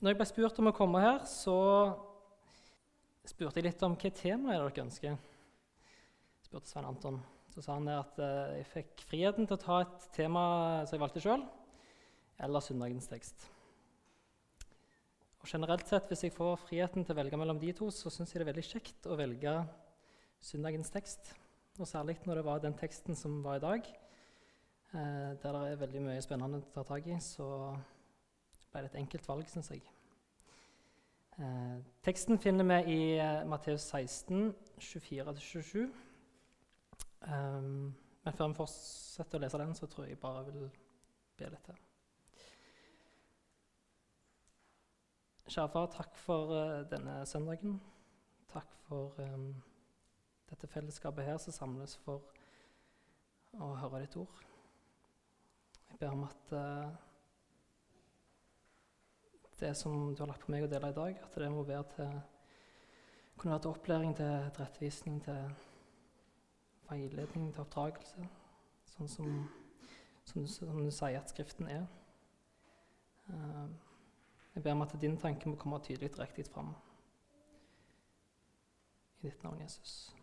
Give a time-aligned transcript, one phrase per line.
[0.00, 1.56] når jeg ble spurt om å komme her, så
[3.26, 5.16] spurte jeg litt om hva tema er dere ønsker.
[5.16, 7.16] Jeg spurte Svein Anton.
[7.54, 10.42] Så sa han at eh, jeg fikk friheten til å ta et tema
[10.84, 11.46] som jeg valgte sjøl,
[12.44, 13.46] eller søndagens tekst.
[15.40, 18.34] Og generelt sett, Hvis jeg får friheten til å velge mellom de to, så syns
[18.34, 19.56] jeg det er veldig kjekt å velge
[20.44, 21.32] søndagens tekst.
[21.80, 23.88] Og særlig når det var den teksten som var i dag,
[24.92, 27.48] eh, der det er veldig mye spennende å ta tak i, så
[28.84, 29.82] det et enkelt valg, syns jeg.
[31.38, 35.88] Eh, teksten finner vi i eh, Matteus 16, 24-27.
[37.26, 37.94] Um,
[38.24, 40.64] men før vi fortsetter å lese den, så tror jeg jeg bare vil
[41.36, 41.82] be litt til.
[45.46, 47.76] Kjære far, takk for uh, denne søndagen.
[48.50, 49.50] Takk for um,
[50.50, 52.24] dette fellesskapet her som samles for
[53.60, 54.40] å høre ditt ord.
[55.90, 57.05] Jeg ber om at uh,
[59.60, 61.84] det som du har lagt på meg å dele i dag, at det må være
[61.94, 62.18] til,
[63.36, 65.54] kunne være til opplæring, til rettvisning, til
[66.90, 68.28] veiledning, til oppdragelse.
[68.96, 69.38] Sånn som,
[70.24, 71.86] som, du, som du, sier at Skriften er.
[73.28, 73.66] Uh,
[74.54, 76.74] jeg ber om at din tanke må komme tydelig riktig fram.
[79.20, 80.15] I ditt navn, Jesus.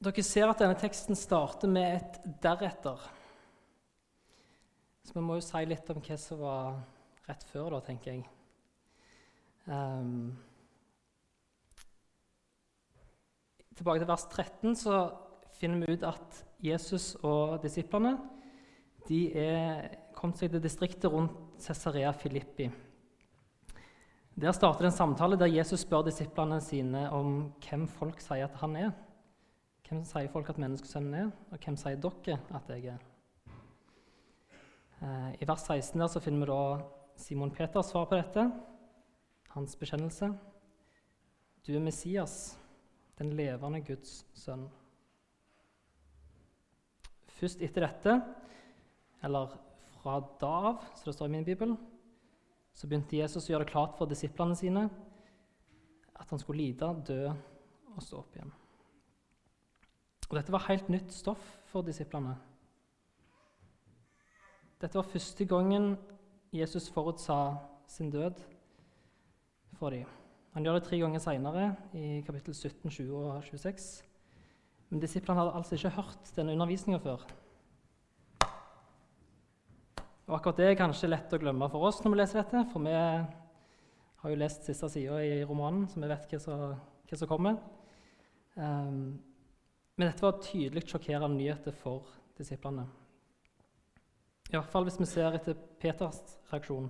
[0.00, 3.02] Dere ser at denne teksten starter med et 'deretter'.
[5.04, 6.78] Så vi må jo si litt om hva som var
[7.28, 8.22] rett før, da, tenker jeg.
[9.66, 10.38] Um,
[13.76, 15.02] tilbake til vers 13 så
[15.58, 18.14] finner vi ut at Jesus og disiplene
[19.08, 22.70] de er kommet seg til distriktet rundt Cesarea Filippi.
[24.40, 28.76] Der starter en samtale der Jesus spør disiplene sine om hvem folk sier at han
[28.80, 28.92] er.
[29.88, 33.06] Hvem sier folk at menneskesønnen er, og hvem sier dere at jeg er?
[35.00, 36.62] Eh, I vers 16 der så finner vi da
[37.20, 38.44] Simon Peters svar på dette,
[39.54, 40.30] hans bekjennelse.
[41.66, 42.58] Du er Messias,
[43.18, 44.68] den levende Guds sønn.
[47.40, 48.20] Først etter dette,
[49.24, 49.56] eller
[50.00, 51.74] fra da av, som det står i min bibel,
[52.72, 54.86] så begynte Jesus å gjøre det klart for disiplene sine
[56.20, 57.22] at han skulle lide, dø
[57.94, 58.52] og stå opp igjen.
[60.30, 62.36] Og dette var helt nytt stoff for disiplene.
[64.80, 65.96] Dette var første gangen
[66.54, 67.56] Jesus forutsa
[67.90, 68.38] sin død
[69.74, 70.06] for dem.
[70.54, 71.64] Han gjør det tre ganger seinere,
[71.94, 74.04] i kapittel 17, 20 og 26.
[74.90, 77.26] Men disiplene hadde altså ikke hørt denne undervisninga før.
[80.26, 82.86] Og akkurat Det er kanskje lett å glemme for oss når vi leser dette, for
[82.86, 86.38] vi har jo lest siste sida i romanen, så vi vet hva
[87.18, 87.58] som, kommer.
[88.54, 89.18] Um,
[90.00, 92.06] men dette var tydelig sjokkerende nyheter for
[92.38, 92.86] disiplene.
[94.72, 96.86] fall hvis vi ser etter Peters reaksjon.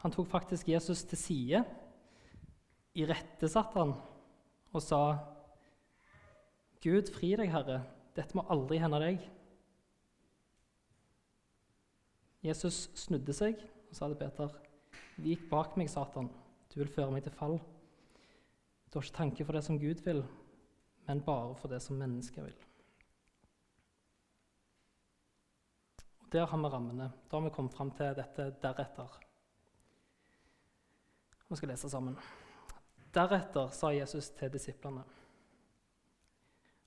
[0.00, 1.58] Han tok faktisk Jesus til side,
[2.96, 3.92] irettesatte han
[4.72, 5.00] og sa,
[6.80, 7.82] 'Gud, fri deg, Herre.
[8.16, 9.26] Dette må aldri hende deg.'
[12.48, 14.48] Jesus snudde seg og sa til Peter,
[15.20, 16.32] 'Vik bak meg, Satan.
[16.72, 17.60] Du vil føre meg til fall.'
[18.88, 20.24] Du har ikke tanke for det som Gud vil,
[21.06, 22.56] men bare for det som mennesker vil.
[26.22, 27.12] Og Der har vi rammene.
[27.30, 29.20] Da har vi kommet fram til dette deretter.
[31.48, 32.16] Vi skal lese sammen.
[33.14, 35.04] Deretter sa Jesus til disiplene.: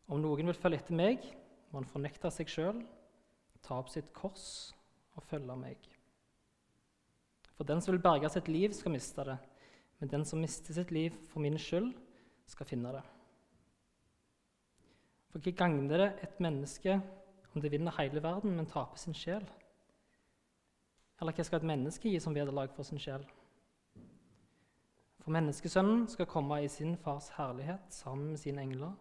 [0.08, 1.24] Om noen vil følge etter meg,
[1.72, 2.82] må han fornekte seg sjøl,
[3.62, 4.74] ta opp sitt kors
[5.16, 5.78] og følge meg.
[7.58, 9.38] For den som vil berge sitt liv, skal miste det,
[10.00, 11.94] men den som mister sitt liv for min skyld,
[12.48, 13.04] skal finne det.
[15.38, 16.96] For hva gagner det et menneske
[17.54, 19.44] om det vinner hele verden, men taper sin sjel?
[21.22, 23.22] Eller hva skal et menneske gi som vederlag for sin sjel?
[25.22, 28.98] For menneskesønnen skal komme i sin fars herlighet sammen med sine engler,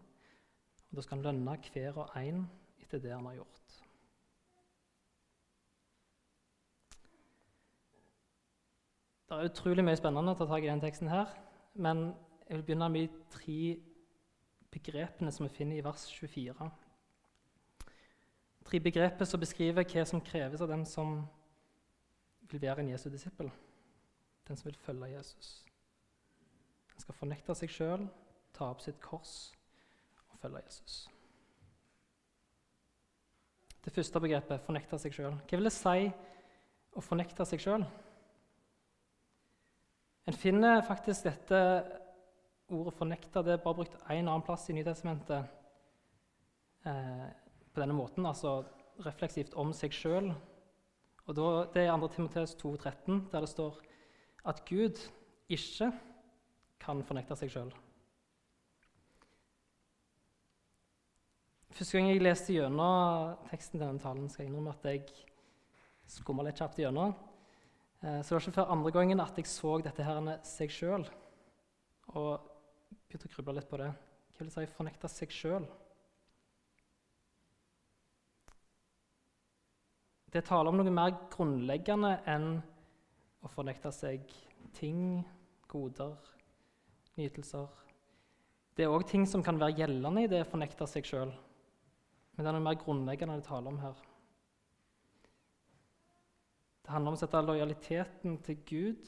[0.91, 2.45] og da skal han lønne hver og en
[2.85, 3.81] etter det han har gjort.
[9.25, 11.33] Det er utrolig mye spennende å ta tak i denne teksten, her,
[11.73, 12.11] men
[12.45, 13.61] jeg vil begynne med tre
[14.73, 16.69] begrepene som vi finner i vers 24.
[18.67, 21.21] Tre begreper som beskriver hva som kreves av den som
[22.51, 23.51] vil være en Jesu disippel.
[24.47, 25.51] Den som vil følge Jesus.
[26.93, 28.07] Den skal fornekte seg sjøl,
[28.55, 29.53] ta opp sitt kors
[30.31, 31.05] og følge Jesus.
[33.85, 35.37] Det første begrepet fornekte seg sjøl.
[35.47, 36.09] Hva vil det si
[36.97, 37.85] å fornekte seg sjøl?
[40.27, 41.61] En finner faktisk dette
[42.69, 45.47] ordet 'fornekte' det er bare brukt én annen plass i Nytestamentet.
[46.85, 47.27] eh,
[47.73, 48.63] på denne måten, altså
[49.05, 50.31] refleksivt om seg sjøl.
[51.27, 52.07] Det er 2.
[52.07, 53.81] Timoteus 2,13, der det står
[54.45, 54.97] at Gud
[55.49, 55.91] ikke
[56.79, 57.73] kan fornekte seg sjøl.
[61.69, 65.03] Første gang jeg leste gjennom teksten til denne talen, skal jeg innrømme at jeg
[66.07, 67.13] skumma litt kjapt gjennom.
[68.01, 71.05] Eh, så det var ikke før andre gangen at jeg så dette her seg sjøl,
[72.15, 72.56] og
[73.07, 73.89] begynte å gruble litt på det.
[73.91, 75.67] Hva vil det si fornekte seg sjøl?
[80.33, 82.57] Det taler om noe mer grunnleggende enn
[83.41, 84.27] å fornekte seg
[84.75, 85.23] ting,
[85.71, 86.17] goder,
[87.17, 87.69] nytelser.
[88.75, 91.31] Det er òg ting som kan være gjeldende i det å fornekte seg sjøl.
[92.35, 94.03] Men det er noe mer grunnleggende det taler om her.
[96.83, 99.07] Det handler om å sette lojaliteten til Gud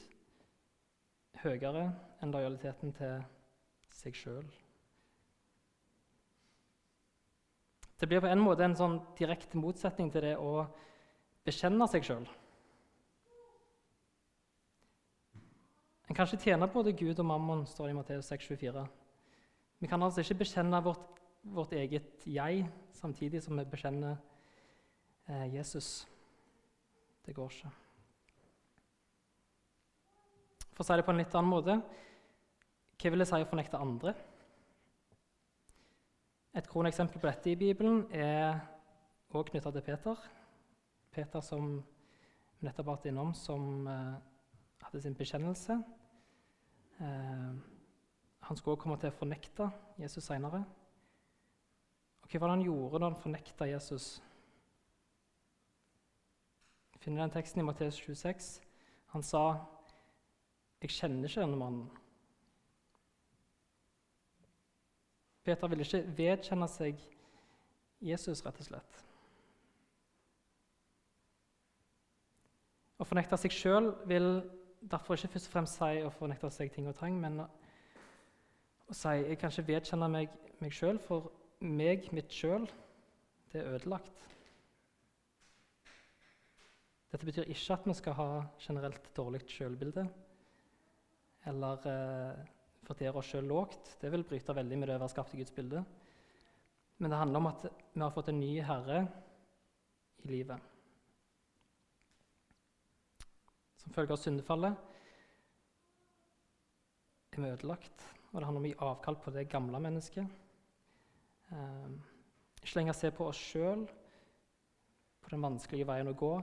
[1.44, 1.86] høyere
[2.20, 3.22] enn lojaliteten til
[4.00, 4.48] seg sjøl.
[8.00, 10.64] Det blir på en måte en sånn direkte motsetning til det å
[11.44, 12.28] bekjenne seg sjøl.
[16.08, 18.86] En kan ikke tjene både Gud og mammon, står det i Matteus 6,24.
[19.80, 22.64] Vi kan altså ikke bekjenne vårt, vårt, eget jeg
[22.96, 24.16] samtidig som vi bekjenner
[25.28, 26.08] eh, Jesus.
[27.24, 27.70] Det går ikke.
[30.72, 31.78] For å si det på en litt annen måte
[33.00, 34.12] hva vil det si å fornekte andre?
[36.52, 38.58] Et kroneksempel på dette i Bibelen er
[39.30, 40.24] også knytta til Peter.
[41.14, 41.78] Peter som
[42.60, 44.18] nettopp har vært innom, som eh,
[44.84, 45.78] hadde sin bekjennelse.
[47.00, 47.54] Eh,
[48.44, 49.70] han skulle også komme til å fornekte
[50.02, 50.64] Jesus seinere.
[52.26, 54.10] Hva var det han gjorde da han fornekta Jesus?
[56.92, 58.52] Jeg finner den teksten i Matteus 26.
[59.14, 59.64] Han sa,
[60.80, 61.99] 'Jeg kjenner ikke denne mannen'.
[65.50, 67.00] Peter ville ikke vedkjenne seg
[68.00, 69.00] Jesus, rett og slett.
[73.00, 74.28] Å fornekte seg sjøl vil
[74.80, 79.16] derfor ikke først og fremst si å fornekte seg ting og tang, men å si
[79.24, 81.30] jeg kan ikke vedkjenne meg meg sjøl, for
[81.64, 82.66] meg, mitt sjøl,
[83.50, 84.26] det er ødelagt.
[87.10, 88.30] Dette betyr ikke at vi skal ha
[88.62, 90.04] generelt dårlig sjølbilde
[91.48, 92.50] eller eh,
[92.90, 93.94] vurdere oss sjøl lågt.
[94.00, 95.84] Det vil bryte veldig med det å være skapt i Guds bilde.
[97.00, 99.04] Men det handler om at vi har fått en ny herre
[100.24, 100.68] i livet.
[103.80, 104.86] Som følge av syndefallet
[107.30, 110.26] er vi ødelagt, og det handler om å gi avkall på det gamle mennesket.
[111.54, 111.88] Eh,
[112.60, 113.86] ikke lenger se på oss sjøl,
[115.24, 116.34] på den vanskelige veien å gå,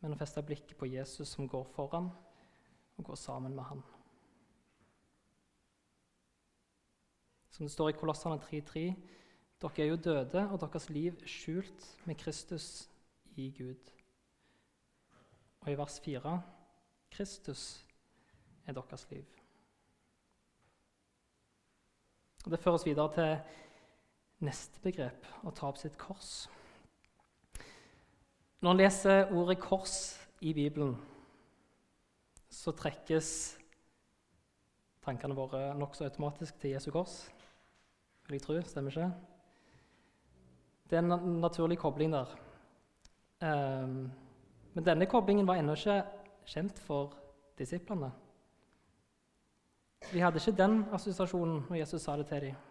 [0.00, 2.10] men å feste blikket på Jesus som går foran,
[2.98, 3.84] og gå sammen med han.
[7.60, 8.80] Som det står i Kolossene 3.3.:
[9.60, 12.88] Dere er jo døde, og deres liv er skjult med Kristus
[13.36, 13.90] i Gud.
[15.60, 16.42] Og i vers 4
[17.10, 17.84] Kristus
[18.66, 19.24] er deres liv.
[22.44, 26.48] Og Det fører oss videre til neste begrep å ta opp sitt kors.
[28.60, 30.96] Når en leser ordet 'kors' i Bibelen,
[32.48, 33.58] så trekkes
[35.02, 37.30] tankene våre nokså automatisk til Jesu kors.
[38.30, 38.60] Vil jeg tro.
[38.62, 39.10] Stemmer ikke?
[40.86, 42.30] Det er en naturlig kobling der.
[43.42, 44.04] Um,
[44.74, 45.96] men denne koblingen var ennå ikke
[46.46, 47.16] kjent for
[47.58, 48.12] disiplene.
[50.12, 52.62] De hadde ikke den assosiasjonen når Jesus sa det til dem.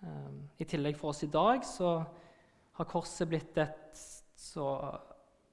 [0.00, 1.92] Um, I tillegg for oss i dag så
[2.80, 4.04] har korset blitt et
[4.40, 4.72] så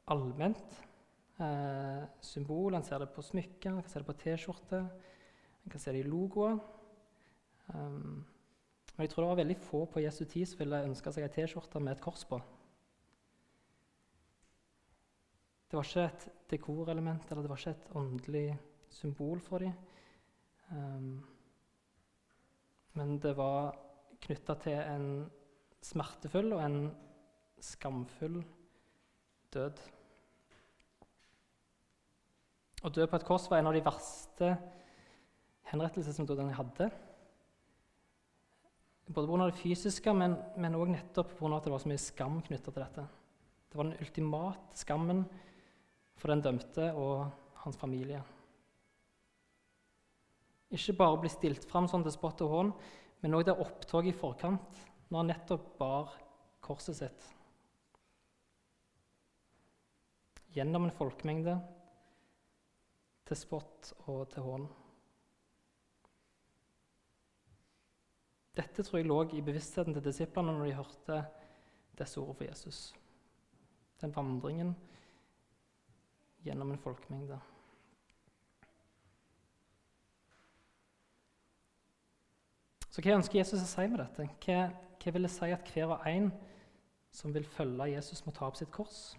[0.07, 0.79] allment
[1.43, 2.71] uh, symbol.
[2.71, 4.91] En ser det på smykker, en kan se det på T-skjorter,
[5.65, 6.78] en kan se det i logoer.
[7.73, 8.25] Um,
[8.95, 11.33] men jeg tror det var veldig få på Jesu tid som ville ønska seg ei
[11.33, 12.39] T-skjorte med et kors på.
[15.69, 18.47] Det var ikke et dekorelement eller det var ikke et åndelig
[18.89, 19.75] symbol for dem.
[20.73, 21.11] Um,
[22.97, 23.77] men det var
[24.19, 25.07] knytta til en
[25.85, 26.79] smertefull og en
[27.63, 28.41] skamfull
[29.53, 29.79] død.
[32.83, 34.51] Å dø på et kors var en av de verste
[35.69, 36.89] henrettelsesmetodene jeg hadde.
[39.09, 39.45] Både pga.
[39.49, 41.55] det fysiske, men, men også nettopp pga.
[41.57, 43.05] at det var så mye skam knytta til dette.
[43.69, 45.23] Det var den ultimate skammen
[46.17, 47.29] for den dømte og
[47.63, 48.21] hans familie.
[50.69, 52.71] Ikke bare å bli stilt fram sånn til spott og hån,
[53.23, 56.13] men òg det opptoget i forkant, når han nettopp bar
[56.61, 57.25] korset sitt.
[60.53, 61.57] Gjennom en folkemengde,
[63.29, 64.69] til spott og til hån.
[68.57, 71.19] Dette tror jeg lå i bevisstheten til disiplene når de hørte
[71.99, 72.81] disse ordene fra Jesus.
[74.01, 74.73] Den vandringen
[76.43, 77.39] gjennom en folkemengde.
[82.89, 84.27] Så hva ønsker Jesus å si med dette?
[84.43, 84.61] Hva,
[84.99, 86.31] hva vil det si at hver og en
[87.15, 89.13] som vil følge Jesus, må ta opp sitt kors?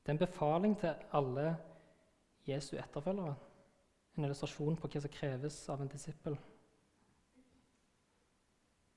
[0.00, 1.54] Det er en befaling til alle
[2.48, 3.34] Jesu etterfølgere.
[4.16, 6.38] En illustrasjon på hva som kreves av en disippel.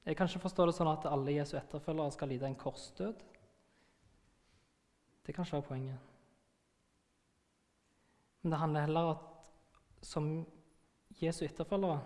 [0.06, 3.22] Jeg kan ikke forstå det sånn at alle Jesu etterfølgere skal lide en korsdød.
[5.24, 6.10] Det kan ikke være poenget.
[8.42, 10.28] Men det handler heller om at som
[11.22, 12.02] Jesu etterfølgere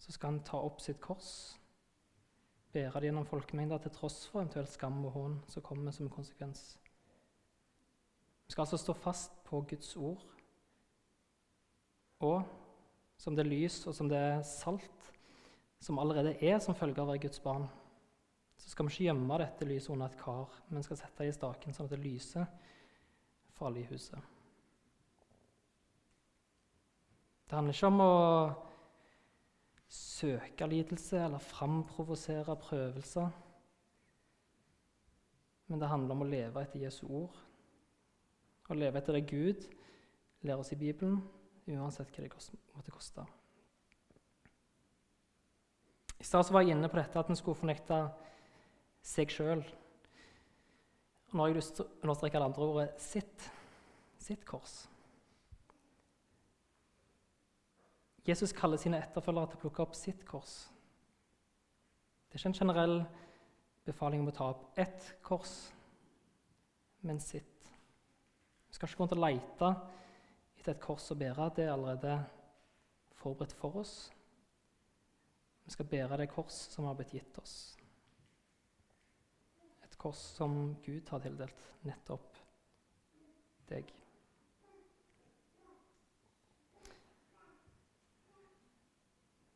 [0.00, 1.30] så skal han ta opp sitt kors,
[2.72, 6.12] bære det gjennom folkemengder til tross for eventuell skam og hån som kommer som en
[6.12, 6.78] konsekvens.
[8.46, 10.22] Vi skal altså stå fast på Guds ord.
[12.20, 12.42] Og
[13.16, 15.12] som det er lys og som det er salt,
[15.80, 17.68] som allerede er som følge av å være Guds barn,
[18.60, 21.36] så skal vi ikke gjemme dette lyset under et kar, men skal sette det i
[21.38, 22.44] staken sånn at det lyser
[23.56, 24.20] for alle i huset.
[27.48, 28.18] Det handler ikke om å
[29.90, 33.32] søke lidelse eller framprovosere prøvelser.
[35.66, 37.34] Men det handler om å leve etter Jesu ord.
[38.70, 39.66] Å leve etter det Gud
[40.46, 41.18] lærer oss i Bibelen,
[41.66, 43.26] uansett hva det måtte koste.
[46.20, 48.02] I stad var jeg inne på dette at en skulle fornekte
[49.06, 49.62] seg sjøl.
[51.32, 53.46] Nå har jeg lyst til å understreke det andre ordet sitt.
[54.20, 54.82] Sitt kors.
[58.28, 60.58] Jesus kaller sine etterfølgere til å plukke opp sitt kors.
[62.28, 62.96] Det er ikke en generell
[63.88, 65.54] befaling om å ta opp ett kors,
[67.00, 67.72] men sitt.
[68.68, 69.72] Vi skal ikke gå rundt og lete
[70.60, 71.48] etter et kors å bære.
[71.56, 72.20] Det er allerede
[73.22, 74.10] forberedt for oss.
[75.70, 77.76] Vi skal bære det kors som har blitt gitt oss.
[79.86, 82.38] Et kors som Gud har tildelt nettopp
[83.70, 83.92] deg.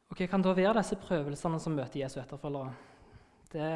[0.07, 2.77] Og Hva kan da være disse prøvelsene som møter Jesu etterfølgere?
[3.51, 3.71] Det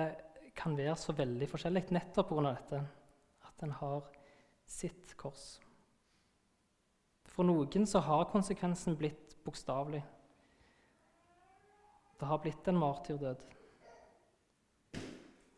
[0.55, 2.53] kan være så veldig forskjellig nettopp pga.
[2.53, 2.85] dette,
[3.51, 4.07] at en har
[4.63, 5.59] sitt kors.
[7.27, 10.05] For noen så har konsekvensen blitt bokstavelig.
[12.19, 13.43] Det har blitt en martyrdød.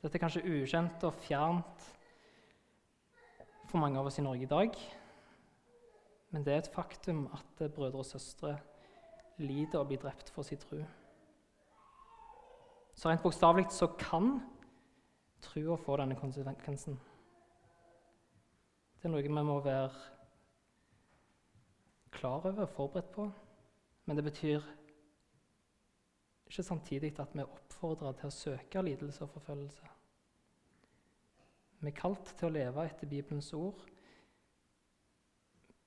[0.00, 1.87] Dette er kanskje ukjent og fjernt
[3.71, 4.76] for mange av oss i Norge i dag.
[6.31, 8.59] Men det er et faktum at brødre og søstre
[9.40, 10.83] lider og blir drept for sin tro.
[12.95, 14.40] Så rent bokstavelig så kan
[15.40, 16.99] trua få denne konsekvensen.
[19.00, 19.88] Det er noe vi må være
[22.12, 23.31] klar over og forberedt på.
[24.05, 24.61] Men det betyr
[26.50, 29.90] ikke samtidig at vi er oppfordra til å søke lidelse og forfølgelse.
[31.80, 33.78] Vi er kalt til å leve etter Bibelens ord,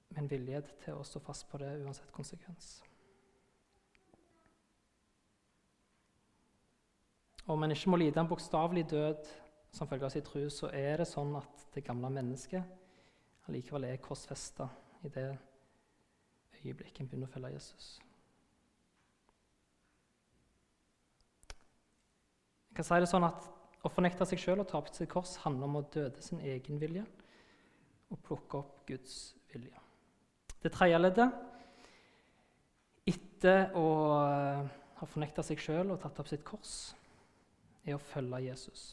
[0.09, 2.77] med en vilje til å stå fast på det uansett konsekvens.
[7.49, 9.27] Om en ikke må lide en bokstavelig død
[9.73, 13.99] som følge av sin tro, så er det sånn at det gamle mennesket allikevel er
[13.99, 14.69] korsfesta
[15.03, 15.27] i det
[16.61, 17.97] øyeblikket en begynner å følge Jesus.
[22.73, 23.43] Jeg kan si det sånn at
[23.85, 26.77] Å fornekte seg sjøl og ta opp sitt kors handler om å døde sin egen
[26.79, 27.03] vilje
[28.13, 29.81] og plukke opp Guds vilje.
[30.63, 31.33] Det tredje leddet,
[33.11, 33.83] etter å
[35.01, 36.93] ha fornekta seg sjøl og tatt opp sitt kors,
[37.83, 38.85] er å følge Jesus.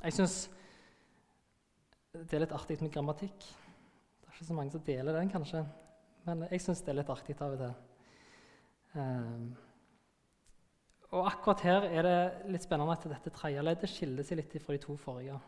[0.00, 0.40] Jeg syns
[2.16, 3.36] det er litt artig med grammatikk.
[3.44, 5.66] Det er ikke så mange som deler den, kanskje,
[6.24, 7.80] men jeg syns det er litt artig av og til.
[8.96, 9.50] Um,
[11.08, 14.76] og akkurat her er det litt spennende at dette tredje leddet skiller seg litt fra
[14.76, 15.38] de to forrige.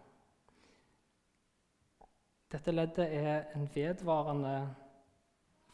[2.51, 4.55] Dette leddet er en vedvarende,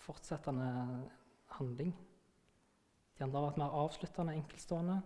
[0.02, 0.66] fortsettende
[1.56, 1.94] handling.
[3.16, 5.02] De andre har vært mer avsluttende, enkeltstående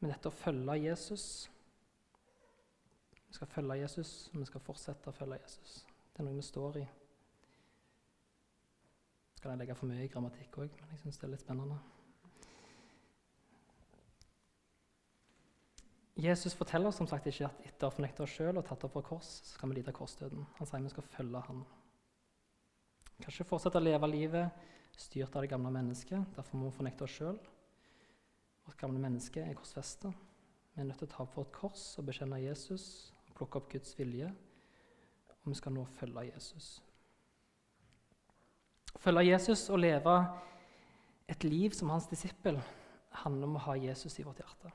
[0.00, 1.24] Men dette å følge Jesus.
[3.28, 5.76] Vi skal følge Jesus, og vi skal fortsette å følge Jesus.
[6.10, 6.82] Det er noe vi står i.
[9.36, 11.78] Skal jeg legge for mye i grammatikk òg, men jeg syns det er litt spennende.
[16.14, 18.98] Jesus forteller som sagt ikke at etter å ha fornekta oss sjøl og tatt opp
[18.98, 20.44] vår kors, så skal vi lide korsdøden.
[20.58, 21.62] Han sier vi skal følge ham.
[23.22, 26.34] Kanskje fortsette å leve livet styrt av det gamle mennesket.
[26.36, 27.40] Derfor må vi fornekte oss sjøl
[28.62, 30.12] Vårt gamle menneske er korsfesta.
[30.72, 32.84] Vi er nødt til å ta opp vårt kors og bekjenne Jesus
[33.26, 34.28] og plukke opp Guds vilje.
[35.42, 36.76] Og vi skal nå følge Jesus.
[38.94, 40.16] Å følge Jesus og leve
[41.32, 42.58] Et liv som hans disippel
[43.22, 44.68] handler om å ha Jesus i vårt hjerte.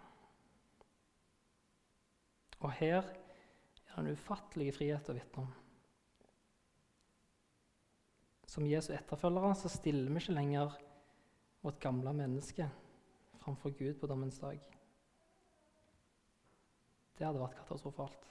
[2.65, 5.55] Og her er det en ufattelig frihet å vitne om.
[8.47, 10.77] Som Jesu etterfølgere så stiller vi ikke lenger
[11.65, 12.69] vårt gamle menneske
[13.41, 14.61] framfor Gud på dommens dag.
[17.17, 18.23] Det hadde vært katastrofalt.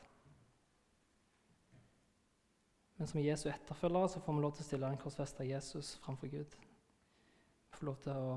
[2.96, 6.32] Men som Jesu etterfølgere så får vi lov til å stille en korsfesta Jesus framfor
[6.32, 6.56] Gud.
[6.56, 8.36] Vi får lov til å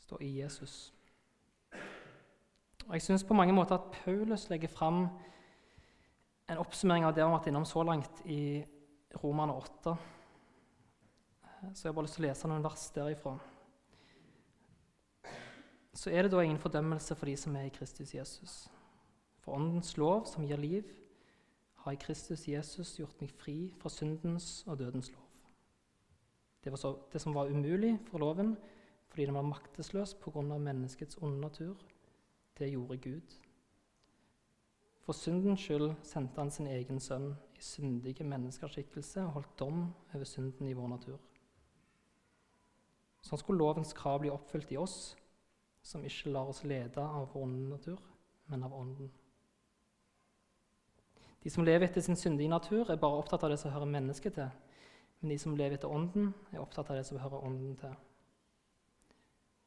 [0.00, 0.92] stå i Jesus.
[2.88, 5.06] Og Jeg syns på mange måter at Paulus legger fram
[6.50, 8.64] en oppsummering av det vi har vært innom så langt i
[9.22, 9.94] Romane 8.
[11.74, 13.36] Så jeg har bare lyst til å lese noen vers derifra.
[15.94, 18.56] Så er det da ingen fordømmelse for de som er i Kristus Jesus.
[19.44, 20.90] For Åndens lov, som gir liv,
[21.84, 25.24] har i Kristus Jesus gjort meg fri fra syndens og dødens lov.
[26.62, 28.56] Det, var så, det som var umulig for loven
[29.12, 30.40] fordi den var maktesløs pga.
[30.40, 31.76] menneskets onde natur,
[32.58, 33.38] det gjorde Gud.
[35.02, 39.80] For syndens skyld sendte han sin egen sønn i syndige menneskeskikkelse og holdt dom
[40.14, 41.18] over synden i vår natur.
[43.22, 45.16] Sånn skulle lovens krav bli oppfylt i oss,
[45.82, 47.98] som ikke lar oss lede av vår natur,
[48.50, 49.10] men av Ånden.
[51.42, 54.36] De som lever etter sin syndige natur, er bare opptatt av det som hører mennesket
[54.38, 54.50] til.
[55.20, 57.94] Men de som lever etter Ånden, er opptatt av det som hører Ånden til.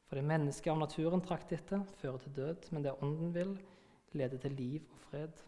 [0.06, 3.56] For det mennesket av naturen trakter etter, fører til død, men det Ånden vil,
[4.14, 5.42] leder til liv og fred.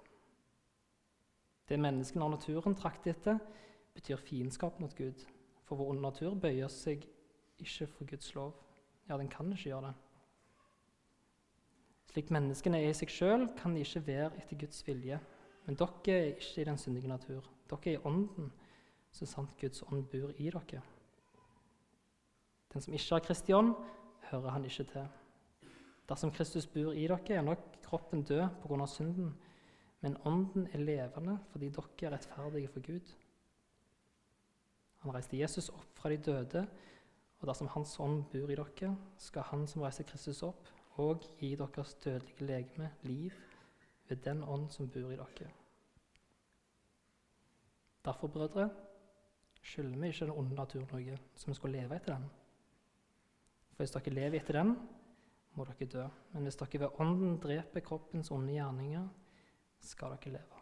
[1.68, 3.38] Det menneskene av naturen trakter etter,
[3.94, 5.22] betyr fiendskap mot Gud.
[5.68, 7.04] For vår onde natur bøyer seg
[7.60, 8.54] ikke for Guds lov.
[9.08, 9.94] Ja, den kan ikke gjøre det.
[12.08, 15.20] Slik menneskene er i seg sjøl, kan de ikke være etter Guds vilje.
[15.66, 17.44] Men dere er ikke i den syndige natur.
[17.70, 18.48] Dere er i Ånden,
[19.12, 20.82] så sant Guds ånd bor i dere.
[22.72, 23.74] Den som ikke har Kristi ånd,
[24.30, 25.06] hører han ikke til.
[26.08, 28.86] Dersom Kristus bor i dere, er nok kroppen død pga.
[28.86, 29.34] synden,
[30.00, 33.14] men ånden er levende fordi dere er rettferdige for Gud.
[34.98, 36.66] Han reiste Jesus opp fra de døde
[37.40, 40.66] og dersom Hans ånd bor i dere, skal Han som reiser Kristus opp,
[40.98, 43.34] òg gi deres dødelige legeme liv
[44.08, 45.52] ved den ånd som bor i dere.
[48.04, 48.70] Derfor, brødre,
[49.62, 52.30] skylder vi ikke den onde natur noe, som vi skal leve etter den.
[53.78, 54.72] For hvis dere lever etter den,
[55.54, 56.04] må dere dø.
[56.32, 59.04] Men hvis dere ved ånden dreper kroppens onde gjerninger,
[59.78, 60.58] skal dere leve.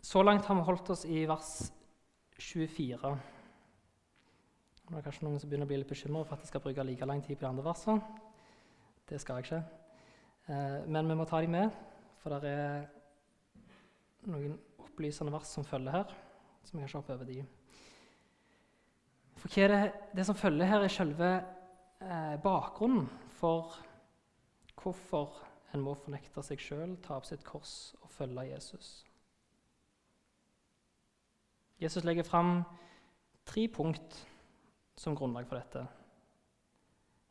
[0.00, 1.50] Så langt har vi holdt oss i vers
[2.40, 3.12] 24.
[4.88, 6.88] Det er kanskje noen som begynner å bli litt bekymra for at jeg skal bruke
[6.88, 8.24] like lang tid på de andre versene.
[9.04, 9.60] Det skal jeg ikke.
[10.48, 11.78] Eh, men vi må ta dem med,
[12.24, 12.88] for det er
[14.32, 14.56] noen
[15.00, 16.16] opplysende vers som følger her.
[16.62, 17.44] Så vi kan se opp over de.
[19.40, 21.30] For hva er det, det som følger her, er selve
[22.04, 23.78] eh, bakgrunnen for
[24.80, 25.40] hvorfor
[25.72, 28.90] en må fornekte seg sjøl, ta opp sitt kors og følge Jesus.
[31.80, 32.62] Jesus legger fram
[33.48, 34.26] tre punkt
[35.00, 35.86] som grunnlag for dette.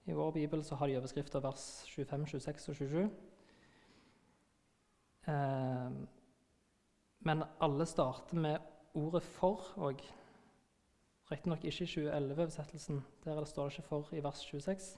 [0.10, 3.10] I vår bibel så har de overskrifter vers 25, 26 og 27.
[5.30, 6.00] Eh,
[7.20, 8.60] men alle starter med
[8.94, 10.02] ordet 'for' òg.
[11.32, 13.06] Riktignok ikke i 2011-oversettelsen.
[13.24, 14.98] Der står det ikke 'for' i vers 26.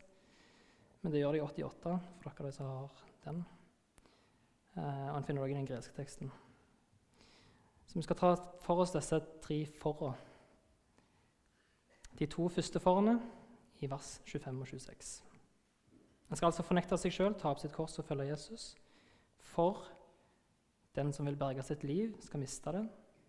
[1.01, 2.89] Men det gjør det i 88, for dere som har
[3.25, 3.45] den.
[4.77, 6.31] Eh, og En finner det òg i den greske teksten.
[7.87, 10.13] Så vi skal ta for oss disse tre forra.
[12.19, 13.19] De to første forene
[13.79, 15.23] i vers 25 og 26.
[16.29, 18.75] En skal altså fornekte seg sjøl, ta opp sitt kors og følge Jesus.
[19.37, 19.83] For
[20.95, 22.83] den som vil berge sitt liv, skal miste det.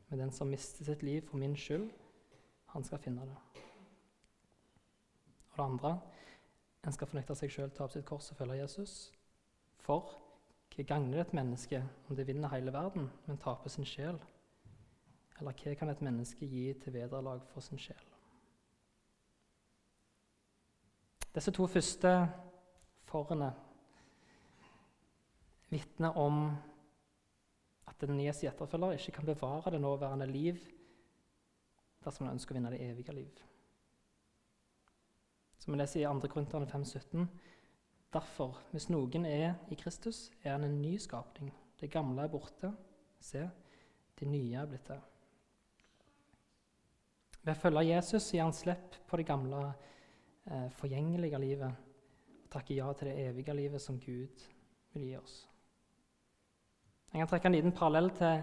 [0.09, 1.91] Men den som mister sitt liv for min skyld,
[2.67, 3.63] han skal finne det.
[5.51, 6.01] Og det andre
[6.83, 9.13] en skal fornekte seg sjøl, ta opp sitt kors og følge Jesus.
[9.85, 10.11] For
[10.73, 14.19] hva gagner det et menneske om det vinner hele verden, men taper sin sjel?
[15.39, 18.03] Eller hva kan et menneske gi til vederlag for sin sjel?
[21.33, 22.11] Disse to første
[23.09, 23.53] forene
[25.71, 26.51] vitner om
[28.09, 30.59] den nye etterfølger ikke kan bevare det nåværende liv
[32.03, 33.43] dersom han ønsker å vinne det evige liv.
[35.63, 36.29] Som vi leser i 2.
[36.33, 37.27] Korinterne 5,17.:
[38.13, 41.53] Derfor, hvis noen er i Kristus, er han en ny skapning.
[41.81, 42.73] Det gamle er borte.
[43.21, 43.47] Se,
[44.19, 44.99] det nye er blitt til.
[47.43, 49.63] Ved å følge Jesus gir han slipp på det gamle,
[50.47, 51.71] eh, forgjengelige livet
[52.43, 54.45] og takker ja til det evige livet som Gud
[54.93, 55.52] vil gi oss.
[57.13, 58.43] Jeg kan trekke en liten parallell til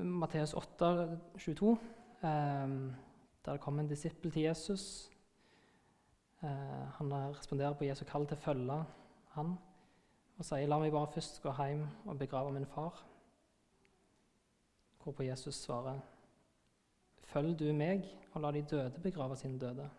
[0.00, 1.72] Matteus 8, 22,
[2.22, 2.28] eh,
[3.44, 5.10] der det kommer en disippel til Jesus.
[6.42, 8.78] Eh, han responderer på Jesu kall til å følge
[9.34, 9.52] han,
[10.38, 13.04] og sier, 'La meg bare først gå hjem og begrave min far.'
[15.02, 16.00] Hvorpå Jesus svarer,
[17.22, 19.90] 'Følg du meg, og la de døde begrave sine døde.'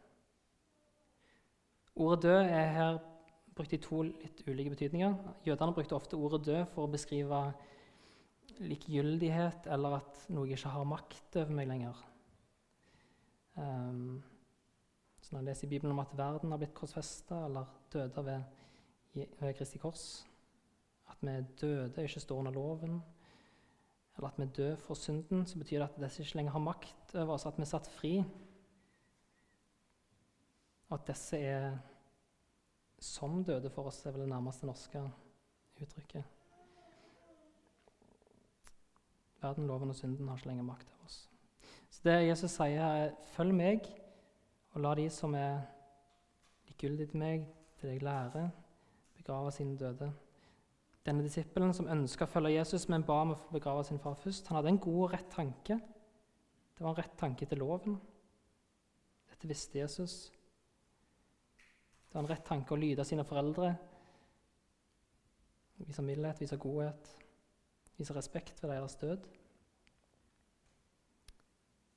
[1.96, 3.11] Ordet 'død' er her
[3.56, 5.18] brukt i to litt ulike betydninger.
[5.46, 7.42] Jødene brukte ofte ordet 'død' for å beskrive
[8.62, 12.02] likegyldighet eller at noe ikke har makt over meg lenger.
[13.56, 14.22] Um,
[15.22, 18.44] så når jeg leser i Bibelen om at verden har blitt korsfesta eller døde ved,
[19.14, 20.26] ved Kristi kors,
[21.12, 23.02] at vi døde, ikke står under loven,
[24.18, 27.16] eller at vi er for synden, så betyr det at disse ikke lenger har makt
[27.16, 28.14] over oss, at vi er satt fri.
[30.90, 31.78] Og at disse er
[33.02, 35.02] som døde for oss, er vel det nærmeste norske
[35.82, 36.24] uttrykket.
[39.42, 41.30] Verden, loven og synden har ikke lenger makt over oss.
[41.90, 43.88] Så det Jesus sier, er følg meg,
[44.72, 45.64] og la de som er
[46.70, 47.48] likegyldige til meg,
[47.80, 48.44] til deg lære,
[49.18, 50.12] begrave sine døde.
[51.06, 54.14] Denne disippelen som ønska å følge Jesus, men ba om å få begrave sin far
[54.22, 55.80] først, han hadde en god og rett tanke.
[56.78, 57.98] Det var en rett tanke til loven.
[59.32, 60.30] Dette visste Jesus.
[62.12, 63.70] Det var en rett tanke å lyde sine foreldre,
[65.80, 67.12] vise mildhet, vise godhet,
[67.96, 69.30] vise respekt ved deres død.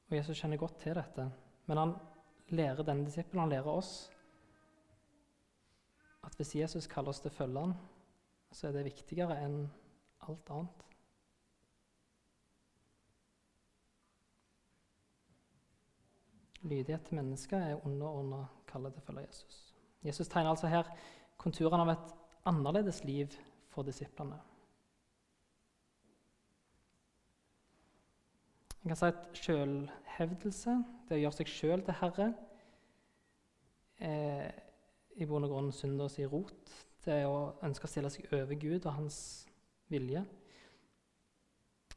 [0.06, 1.26] Og Jesus kjenner godt til dette,
[1.66, 1.96] men han
[2.54, 3.90] lærer denne disippelen, han lærer oss,
[6.22, 7.74] at hvis Jesus kaller oss til å følge ham,
[8.54, 9.64] så er det viktigere enn
[10.30, 10.88] alt annet.
[16.62, 19.73] Lydighet til mennesker er underordna kallet til å følge Jesus.
[20.04, 20.88] Jesus tegner altså her
[21.40, 22.10] konturene av et
[22.48, 23.32] annerledes liv
[23.72, 24.36] for disiplene.
[28.84, 30.74] En kan si at selvhevdelse,
[31.08, 32.26] det å gjøre seg sjøl til herre,
[34.04, 34.50] er
[35.16, 36.74] i bunn og grunn synders rot.
[37.04, 39.18] Det er å ønske å stille seg over Gud og hans
[39.92, 40.24] vilje.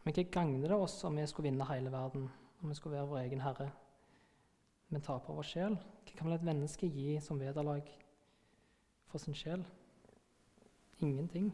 [0.05, 2.29] Men hva gagner det oss om vi skulle vinne hele verden,
[2.61, 3.67] om vi skulle være vår egen herre,
[4.87, 5.77] men på vår sjel?
[6.07, 7.87] Hva kan vel et menneske gi som vederlag
[9.11, 9.65] for sin sjel?
[11.03, 11.51] Ingenting.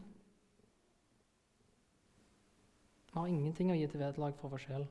[3.10, 4.86] Vi har ingenting å gi til vederlag for vår sjel.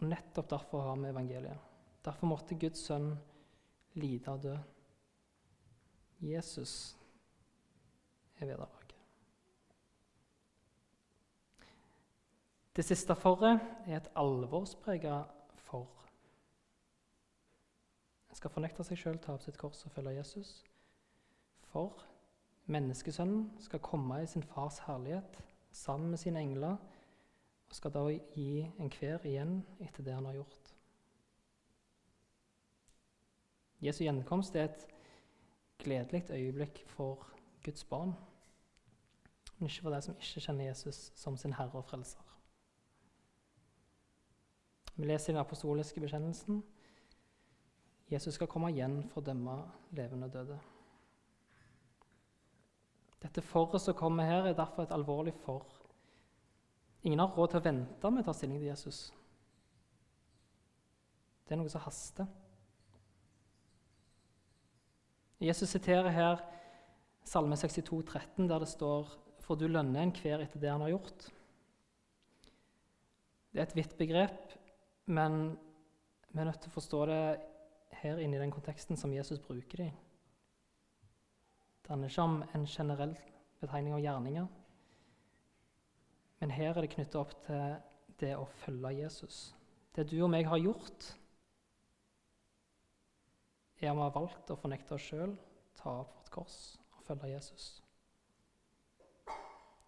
[0.00, 1.68] Og nettopp derfor har vi evangeliet.
[2.02, 3.12] Derfor måtte Guds sønn
[3.94, 4.56] lide og dø.
[6.22, 6.96] Jesus
[8.40, 8.94] er vederlaget.
[12.72, 15.22] Det siste forret er et alvorsprega
[15.68, 16.01] for.
[18.32, 20.62] Skal fornekte seg sjøl, ta opp sitt kors og følge Jesus.
[21.72, 22.00] For
[22.72, 25.40] menneskesønnen skal komme i sin fars herlighet
[25.72, 26.76] sammen med sine engler
[27.68, 30.72] og skal da gi enhver igjen etter det han har gjort.
[33.82, 34.84] Jesu gjenkomst er et
[35.82, 37.26] gledelig øyeblikk for
[37.64, 38.12] Guds barn,
[39.58, 42.22] men ikke for de som ikke kjenner Jesus som sin herre og frelser.
[44.94, 46.62] Vi leser i den apostoliske bekjennelsen
[48.12, 49.56] Jesus skal komme igjen for å dømme
[49.96, 50.58] levende og døde.
[53.22, 55.64] Dette forret som kommer her, er derfor et alvorlig for.
[57.06, 59.02] Ingen har råd til å vente med å ta stilling til Jesus.
[61.46, 62.28] Det er noe som haster.
[65.42, 66.42] Jesus siterer her
[67.26, 69.10] Salme 62, 13, der det står
[69.42, 71.24] For du lønner enhver etter det han har gjort.
[73.52, 74.54] Det er et vidt begrep,
[75.06, 75.56] men
[76.30, 77.24] vi er nødt til å forstå det
[78.02, 79.96] her inne i den konteksten som Jesus bruker dem.
[81.82, 83.16] Det handler ikke om en generell
[83.60, 84.46] betegning av gjerninger,
[86.42, 87.76] men her er det knyttet opp til
[88.18, 89.52] det å følge Jesus.
[89.94, 91.12] Det du og meg har gjort,
[93.82, 95.36] er om vi har valgt å fornekte oss sjøl,
[95.78, 96.58] ta opp vårt kors
[96.96, 97.82] og følge Jesus.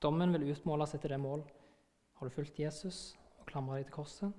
[0.03, 1.44] Dommen vil utmåles etter det mål.
[2.18, 4.33] Har du fulgt Jesus og klamra deg til korset?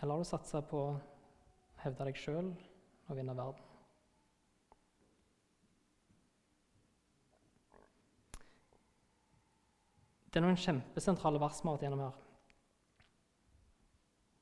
[0.00, 0.86] Eller har du satsa på
[1.82, 2.48] hevde deg sjøl
[3.08, 3.68] og vinne verden?
[10.32, 12.20] Det er noen kjempesentrale vers vi har vært gjennom her.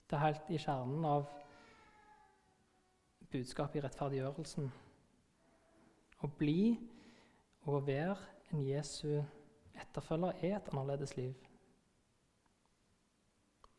[0.07, 1.24] Det er helt i kjernen av
[3.31, 4.70] budskapet i rettferdiggjørelsen.
[6.22, 6.76] Å bli
[7.64, 8.16] og å være
[8.53, 9.20] en Jesu
[9.79, 11.35] etterfølger er et annerledes liv.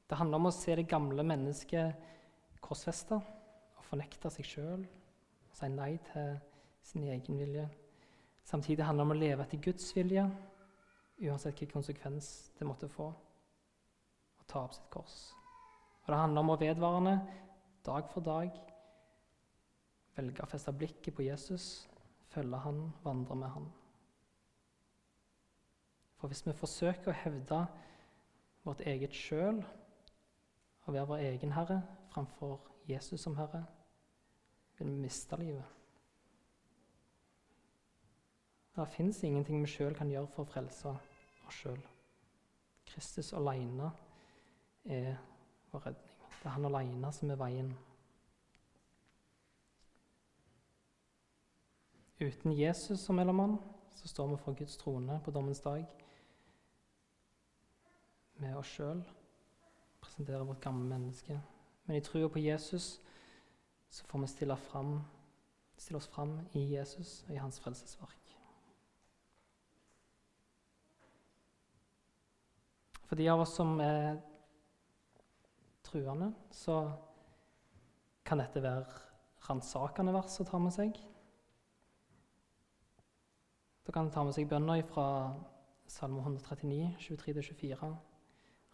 [0.08, 3.22] Det handler om å se det gamle mennesket korsfesta
[3.92, 6.38] fornekte seg sjøl og si nei til
[6.88, 7.68] sin egen vilje.
[8.48, 10.24] Samtidig handler det om å leve etter Guds vilje,
[11.22, 13.12] uansett hvilken konsekvens det måtte få.
[14.52, 15.32] ta opp sitt kors.
[16.04, 17.14] Og Det handler om å vedvarende,
[17.86, 18.50] dag for dag,
[20.18, 21.88] velge å feste blikket på Jesus,
[22.34, 23.70] følge han, vandre med han.
[26.20, 27.62] For hvis vi forsøker å hevde
[28.68, 29.64] vårt eget sjøl
[30.84, 31.80] og være vår egen herre
[32.12, 33.64] framfor Jesus som herre,
[34.82, 35.64] vil vi miste livet.
[38.76, 40.94] Det fins ingenting vi sjøl kan gjøre for å frelse
[41.46, 41.82] oss sjøl.
[42.88, 43.92] Kristus alene
[44.86, 45.14] er
[45.72, 46.08] vår redning.
[46.42, 47.68] Det er han alene som er veien.
[52.22, 53.60] Uten Jesus som mellommann
[53.94, 55.86] så står vi for Guds trone på dommens dag
[58.42, 59.04] med oss sjøl,
[60.02, 61.38] presenterer vårt gamle menneske.
[61.86, 62.96] Men i trua på Jesus
[63.92, 65.02] så får vi stille, fram,
[65.76, 68.36] stille oss fram i Jesus og i hans frelsesverk.
[73.10, 74.22] For de av oss som er
[75.84, 76.86] truende, så
[78.24, 78.86] kan dette være
[79.50, 80.96] ransakende vers å ta med seg.
[83.84, 85.08] Da kan en ta med seg bønner fra
[85.92, 87.92] Salme 139, 23-24.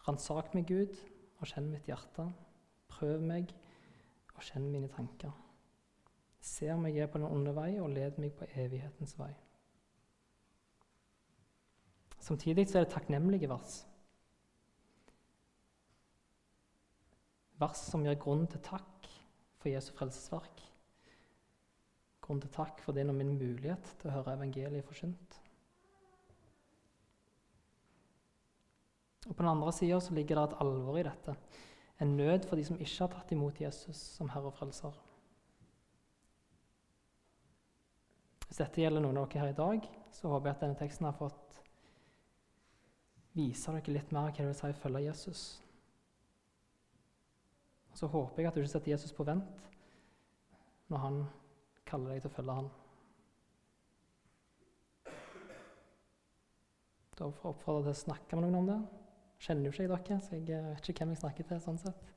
[0.06, 0.94] Ransak meg, Gud,
[1.40, 2.28] og kjenn mitt hjerte.
[2.94, 3.50] Prøv meg
[4.38, 5.34] og kjenn mine tanker.
[6.40, 9.32] Se om jeg er på den onde vei, og led meg på evighetens vei.
[12.22, 13.80] Samtidig så er det takknemlige vers.
[17.58, 19.08] Vers som gir grunn til takk
[19.58, 20.62] for Jesu frelsesverk.
[22.22, 25.38] Grunn til takk for din og min mulighet til å høre evangeliet forkynt.
[29.28, 31.34] Og På den andre sida ligger det et alvor i dette.
[32.00, 34.94] En nød for de som ikke har tatt imot Jesus som Herre og Frelser.
[38.46, 41.08] Hvis dette gjelder noen av dere her i dag, så håper jeg at denne teksten
[41.08, 41.58] har fått
[43.36, 45.42] vise dere litt mer hva det vil si å følge Jesus.
[47.92, 49.64] Og så håper jeg at du ikke setter Jesus på vent
[50.88, 51.18] når han
[51.88, 52.70] kaller deg til å følge han.
[57.18, 58.78] Da får jeg oppfordre til å snakke med noen om det
[59.38, 61.60] kjenner jo ikke jeg dere, så jeg eh, vet ikke hvem jeg snakker til.
[61.62, 62.08] sånn sett.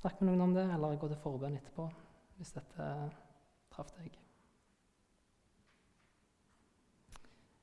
[0.00, 1.90] Snakk med noen om det, eller gå til forbønn etterpå
[2.38, 2.84] hvis dette
[3.74, 4.14] traff deg.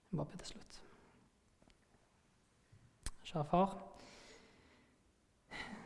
[0.08, 0.78] Jeg bare be til slutt.
[3.28, 3.74] Kjære far.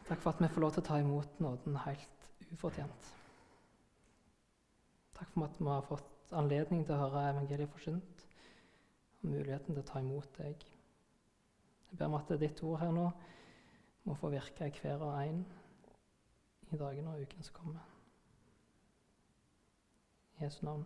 [0.10, 3.08] Takk for at vi får lov til å ta imot nåden helt ufortjent.
[5.16, 8.26] Takk for at vi har fått anledning til å høre evangeliet forsynt
[9.22, 10.68] og muligheten til å ta imot deg.
[11.92, 13.10] Jeg ber om at ditt ord her nå
[14.08, 15.44] må få virke hver og en
[16.72, 17.84] i dagene og ukene som kommer.
[20.40, 20.86] I Jesu navn.